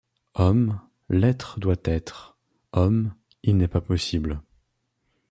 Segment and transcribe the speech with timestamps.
[0.33, 2.35] Homme, l’Etre doit être.
[2.73, 3.13] Homme,
[3.43, 4.41] il n’est pas possible